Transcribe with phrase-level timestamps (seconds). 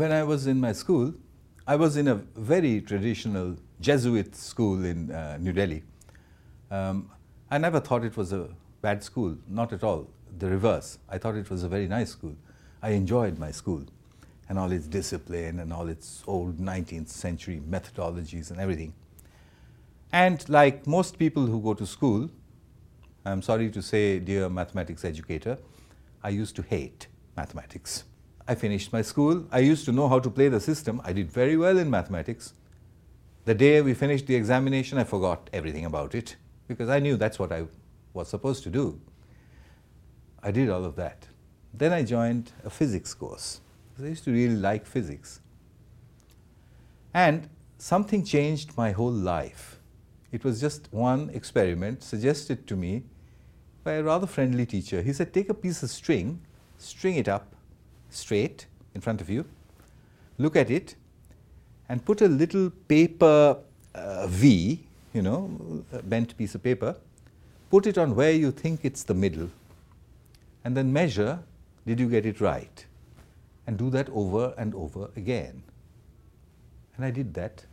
[0.00, 1.12] when I was in my school,
[1.66, 2.14] I was in a
[2.54, 5.82] very traditional Jesuit school in uh, New Delhi.
[6.70, 7.10] Um,
[7.50, 8.48] I never thought it was a
[8.80, 10.08] bad school, not at all.
[10.38, 10.98] The reverse.
[11.06, 12.34] I thought it was a very nice school.
[12.82, 13.84] I enjoyed my school
[14.48, 18.94] and all its discipline and all its old 19th century methodologies and everything.
[20.12, 22.30] And like most people who go to school,
[23.26, 25.58] I'm sorry to say, dear mathematics educator,
[26.22, 28.04] I used to hate mathematics.
[28.46, 29.46] I finished my school.
[29.50, 31.00] I used to know how to play the system.
[31.04, 32.54] I did very well in mathematics.
[33.44, 36.36] The day we finished the examination, I forgot everything about it
[36.68, 37.64] because I knew that's what I
[38.12, 39.00] was supposed to do.
[40.42, 41.26] I did all of that.
[41.72, 43.60] Then I joined a physics course.
[43.98, 45.40] I used to really like physics.
[47.12, 49.78] And something changed my whole life.
[50.32, 53.04] It was just one experiment suggested to me
[53.84, 55.02] by a rather friendly teacher.
[55.02, 56.40] He said, take a piece of string,
[56.78, 57.54] string it up
[58.10, 59.44] straight in front of you,
[60.38, 60.94] look at it,
[61.88, 63.58] and put a little paper
[63.94, 66.96] uh, V, you know, bent piece of paper,
[67.70, 69.50] put it on where you think it's the middle,
[70.64, 71.40] and then measure,
[71.86, 72.84] did you get it right?
[73.66, 75.62] And do that over and over again.
[76.96, 77.64] And I did that.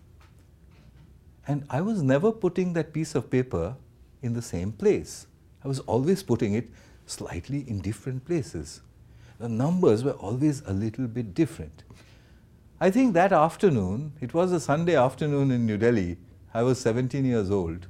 [1.47, 3.75] And I was never putting that piece of paper
[4.21, 5.27] in the same place.
[5.63, 6.69] I was always putting it
[7.05, 8.81] slightly in different places.
[9.39, 11.83] The numbers were always a little bit different.
[12.79, 16.17] I think that afternoon, it was a Sunday afternoon in New Delhi,
[16.53, 17.87] I was 17 years old.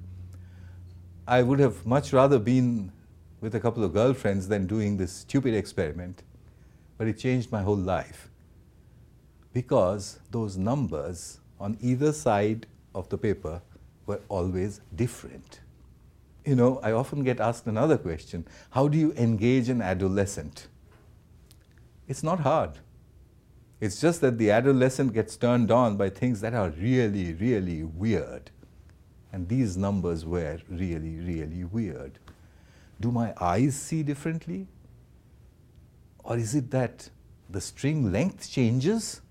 [1.25, 2.91] I would have much rather been
[3.39, 6.23] with a couple of girlfriends than doing this stupid experiment,
[6.97, 8.29] but it changed my whole life
[9.53, 13.61] because those numbers on either side of the paper
[14.05, 15.61] were always different.
[16.45, 20.67] You know, I often get asked another question how do you engage an adolescent?
[22.07, 22.79] It's not hard.
[23.79, 28.49] It's just that the adolescent gets turned on by things that are really, really weird.
[29.31, 32.17] And these numbers were really, really weird.
[32.99, 34.67] Do my eyes see differently?
[36.23, 37.09] Or is it that
[37.49, 39.21] the string length changes?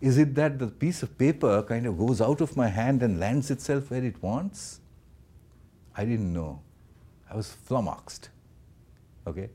[0.00, 3.20] Is it that the piece of paper kind of goes out of my hand and
[3.20, 4.80] lands itself where it wants?
[5.94, 6.60] I didn't know.
[7.30, 8.30] I was flummoxed.
[9.26, 9.50] Okay?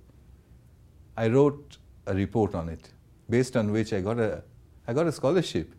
[1.18, 1.78] I wrote
[2.08, 2.90] a report on it,
[3.30, 4.44] based on which I got a,
[4.88, 5.74] I got a scholarship,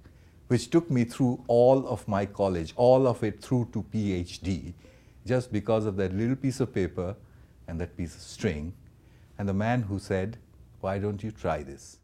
[0.48, 4.74] which took me through all of my college, all of it through to PhD,
[5.26, 7.16] just because of that little piece of paper
[7.66, 8.72] and that piece of string,
[9.38, 10.38] and the man who said,
[10.80, 11.98] why don't you try this?